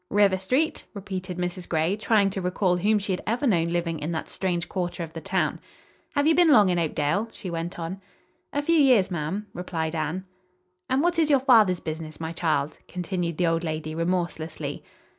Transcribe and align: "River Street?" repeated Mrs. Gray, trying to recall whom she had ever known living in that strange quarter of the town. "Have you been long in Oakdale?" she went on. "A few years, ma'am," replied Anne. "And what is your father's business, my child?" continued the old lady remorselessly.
"River 0.09 0.39
Street?" 0.39 0.85
repeated 0.95 1.37
Mrs. 1.37 1.69
Gray, 1.69 1.95
trying 1.95 2.31
to 2.31 2.41
recall 2.41 2.77
whom 2.77 2.97
she 2.97 3.13
had 3.13 3.21
ever 3.27 3.45
known 3.45 3.67
living 3.67 3.99
in 3.99 4.11
that 4.13 4.29
strange 4.31 4.67
quarter 4.67 5.03
of 5.03 5.13
the 5.13 5.21
town. 5.21 5.59
"Have 6.15 6.25
you 6.25 6.33
been 6.33 6.49
long 6.49 6.69
in 6.69 6.79
Oakdale?" 6.79 7.29
she 7.31 7.51
went 7.51 7.77
on. 7.77 8.01
"A 8.51 8.63
few 8.63 8.77
years, 8.79 9.11
ma'am," 9.11 9.45
replied 9.53 9.93
Anne. 9.93 10.25
"And 10.89 11.03
what 11.03 11.19
is 11.19 11.29
your 11.29 11.39
father's 11.39 11.81
business, 11.81 12.19
my 12.19 12.31
child?" 12.31 12.79
continued 12.87 13.37
the 13.37 13.45
old 13.45 13.63
lady 13.63 13.93
remorselessly. 13.93 14.83